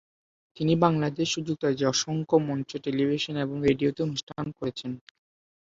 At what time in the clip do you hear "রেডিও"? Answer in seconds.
3.67-3.89